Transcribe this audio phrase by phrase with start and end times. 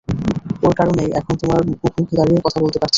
[0.63, 2.89] ওর কারণেই এখন তোমার মুখোমুখি দাঁড়িয়ে কথা বলতে পারছি।